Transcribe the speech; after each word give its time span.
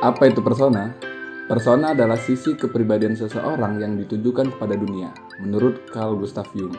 Apa 0.00 0.32
itu 0.32 0.40
persona? 0.40 0.96
Persona 1.44 1.92
adalah 1.92 2.16
sisi 2.16 2.56
kepribadian 2.56 3.12
seseorang 3.12 3.84
yang 3.84 4.00
ditujukan 4.00 4.48
kepada 4.56 4.72
dunia, 4.72 5.12
menurut 5.44 5.92
Carl 5.92 6.16
Gustav 6.16 6.48
Jung. 6.56 6.72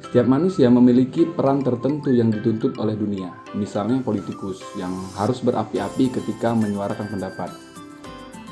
Setiap 0.00 0.24
manusia 0.24 0.72
memiliki 0.72 1.28
peran 1.28 1.60
tertentu 1.60 2.08
yang 2.08 2.32
dituntut 2.32 2.80
oleh 2.80 2.96
dunia, 2.96 3.36
misalnya 3.52 4.00
politikus 4.00 4.64
yang 4.80 4.96
harus 5.12 5.44
berapi-api 5.44 6.08
ketika 6.08 6.56
menyuarakan 6.56 7.04
pendapat, 7.04 7.52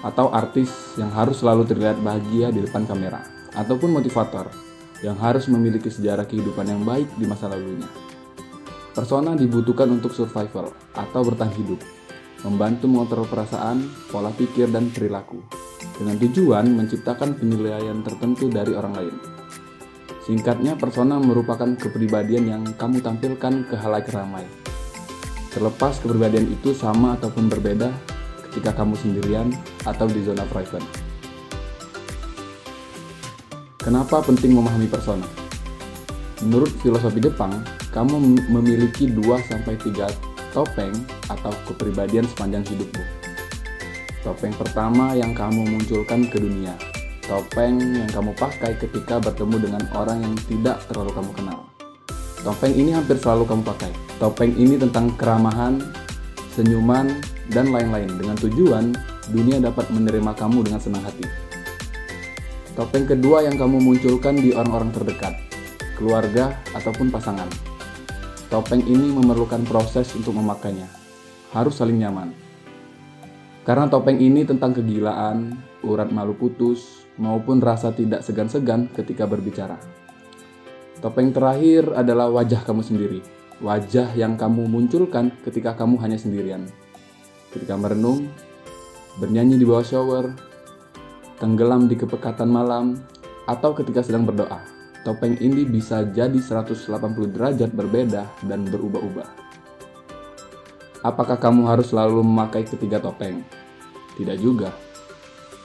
atau 0.04 0.28
artis 0.28 0.68
yang 1.00 1.08
harus 1.16 1.40
selalu 1.40 1.64
terlihat 1.64 1.96
bahagia 2.04 2.52
di 2.52 2.60
depan 2.68 2.84
kamera, 2.84 3.24
ataupun 3.56 3.96
motivator 3.96 4.52
yang 5.00 5.16
harus 5.16 5.48
memiliki 5.48 5.88
sejarah 5.88 6.28
kehidupan 6.28 6.68
yang 6.68 6.84
baik 6.84 7.08
di 7.16 7.24
masa 7.24 7.48
lalunya. 7.48 7.88
Persona 8.92 9.32
dibutuhkan 9.32 9.88
untuk 9.88 10.12
survival 10.12 10.68
atau 10.92 11.20
bertahan 11.24 11.56
hidup, 11.56 11.80
membantu 12.44 12.84
mengontrol 12.86 13.24
perasaan, 13.24 13.88
pola 14.12 14.28
pikir, 14.30 14.68
dan 14.68 14.92
perilaku, 14.92 15.40
dengan 15.96 16.20
tujuan 16.20 16.68
menciptakan 16.76 17.34
penilaian 17.40 18.04
tertentu 18.04 18.52
dari 18.52 18.76
orang 18.76 18.94
lain. 18.94 19.16
Singkatnya, 20.24 20.76
persona 20.76 21.16
merupakan 21.20 21.68
kepribadian 21.76 22.44
yang 22.48 22.62
kamu 22.76 23.00
tampilkan 23.00 23.64
ke 23.68 23.74
halayak 23.76 24.12
ramai. 24.12 24.44
Terlepas 25.52 26.00
kepribadian 26.00 26.48
itu 26.48 26.72
sama 26.76 27.16
ataupun 27.16 27.48
berbeda 27.48 27.88
ketika 28.48 28.72
kamu 28.72 28.96
sendirian 28.96 29.48
atau 29.84 30.08
di 30.08 30.20
zona 30.24 30.44
private. 30.48 30.84
Kenapa 33.84 34.24
penting 34.24 34.56
memahami 34.56 34.88
persona? 34.88 35.28
Menurut 36.40 36.72
filosofi 36.80 37.20
Jepang, 37.20 37.52
kamu 37.92 38.48
memiliki 38.48 39.12
2-3 39.12 40.33
topeng 40.54 40.94
atau 41.26 41.50
kepribadian 41.66 42.24
sepanjang 42.30 42.62
hidupmu. 42.64 43.04
Topeng 44.22 44.54
pertama 44.56 45.12
yang 45.12 45.34
kamu 45.36 45.68
munculkan 45.68 46.30
ke 46.30 46.40
dunia. 46.40 46.72
Topeng 47.26 47.76
yang 47.76 48.08
kamu 48.08 48.32
pakai 48.38 48.78
ketika 48.78 49.20
bertemu 49.20 49.68
dengan 49.68 49.82
orang 49.92 50.22
yang 50.22 50.34
tidak 50.48 50.80
terlalu 50.88 51.12
kamu 51.12 51.30
kenal. 51.36 51.58
Topeng 52.40 52.72
ini 52.72 52.94
hampir 52.94 53.18
selalu 53.20 53.44
kamu 53.44 53.62
pakai. 53.66 53.92
Topeng 54.22 54.54
ini 54.56 54.80
tentang 54.80 55.12
keramahan, 55.18 55.82
senyuman, 56.54 57.20
dan 57.52 57.68
lain-lain 57.68 58.08
dengan 58.16 58.36
tujuan 58.40 58.96
dunia 59.28 59.60
dapat 59.60 59.88
menerima 59.92 60.32
kamu 60.36 60.64
dengan 60.64 60.80
senang 60.80 61.04
hati. 61.04 61.24
Topeng 62.76 63.08
kedua 63.08 63.44
yang 63.44 63.56
kamu 63.56 63.80
munculkan 63.80 64.36
di 64.36 64.52
orang-orang 64.52 64.92
terdekat, 64.92 65.36
keluarga, 65.96 66.56
ataupun 66.76 67.08
pasangan. 67.08 67.73
Topeng 68.52 68.84
ini 68.84 69.08
memerlukan 69.08 69.64
proses 69.64 70.12
untuk 70.12 70.36
memakainya. 70.36 70.84
Harus 71.56 71.80
saling 71.80 71.96
nyaman. 71.96 72.36
Karena 73.64 73.88
topeng 73.88 74.20
ini 74.20 74.44
tentang 74.44 74.76
kegilaan, 74.76 75.56
urat 75.80 76.12
malu 76.12 76.36
putus, 76.36 77.08
maupun 77.16 77.64
rasa 77.64 77.88
tidak 77.96 78.20
segan-segan 78.20 78.92
ketika 78.92 79.24
berbicara. 79.24 79.80
Topeng 81.00 81.32
terakhir 81.32 81.88
adalah 81.96 82.28
wajah 82.28 82.60
kamu 82.68 82.84
sendiri. 82.84 83.20
Wajah 83.64 84.12
yang 84.12 84.36
kamu 84.36 84.68
munculkan 84.68 85.32
ketika 85.48 85.72
kamu 85.72 85.96
hanya 86.04 86.20
sendirian. 86.20 86.68
Ketika 87.48 87.80
merenung, 87.80 88.28
bernyanyi 89.16 89.56
di 89.56 89.64
bawah 89.64 89.86
shower, 89.86 90.36
tenggelam 91.40 91.88
di 91.88 91.96
kepekatan 91.96 92.52
malam, 92.52 93.00
atau 93.48 93.72
ketika 93.72 94.04
sedang 94.04 94.28
berdoa 94.28 94.73
topeng 95.04 95.36
ini 95.38 95.68
bisa 95.68 96.02
jadi 96.08 96.40
180 96.40 96.80
derajat 97.36 97.70
berbeda 97.76 98.24
dan 98.48 98.64
berubah-ubah. 98.64 99.28
Apakah 101.04 101.36
kamu 101.36 101.68
harus 101.68 101.92
selalu 101.92 102.24
memakai 102.24 102.64
ketiga 102.64 102.96
topeng? 102.96 103.44
Tidak 104.16 104.40
juga. 104.40 104.72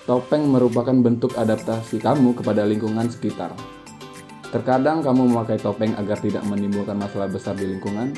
Topeng 0.04 0.44
merupakan 0.52 0.92
bentuk 0.92 1.40
adaptasi 1.40 2.04
kamu 2.04 2.36
kepada 2.36 2.68
lingkungan 2.68 3.08
sekitar. 3.08 3.56
Terkadang 4.52 5.00
kamu 5.00 5.32
memakai 5.32 5.56
topeng 5.56 5.96
agar 5.96 6.20
tidak 6.20 6.44
menimbulkan 6.44 7.00
masalah 7.00 7.32
besar 7.32 7.56
di 7.56 7.72
lingkungan. 7.72 8.12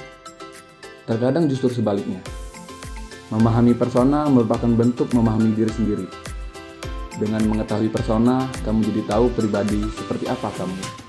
Terkadang 1.05 1.45
justru 1.45 1.69
sebaliknya. 1.69 2.23
Memahami 3.29 3.77
persona 3.77 4.25
merupakan 4.25 4.71
bentuk 4.73 5.13
memahami 5.13 5.53
diri 5.53 5.71
sendiri. 5.71 6.07
Dengan 7.21 7.45
mengetahui 7.45 7.91
persona, 7.93 8.49
kamu 8.65 8.81
jadi 8.89 9.01
tahu 9.05 9.25
pribadi 9.35 9.83
seperti 9.93 10.25
apa 10.25 10.49
kamu 10.57 11.00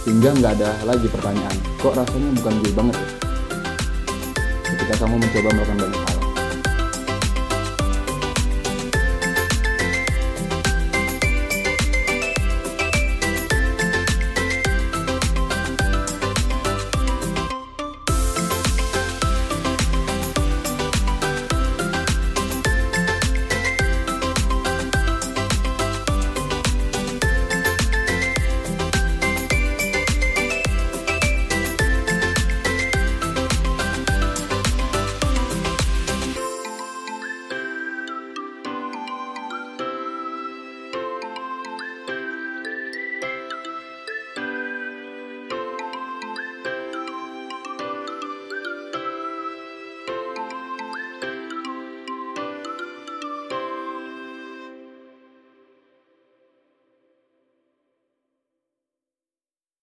sehingga 0.00 0.32
nggak 0.32 0.52
ada 0.60 0.70
lagi 0.88 1.06
pertanyaan 1.12 1.56
kok 1.76 1.92
rasanya 1.92 2.28
bukan 2.40 2.54
gue 2.64 2.72
banget 2.72 2.96
ya? 2.96 3.08
Ketika 4.70 4.94
kamu 5.04 5.14
mencoba 5.20 5.48
melakukan 5.52 5.78
banyak 5.82 6.00
hal 6.08 6.19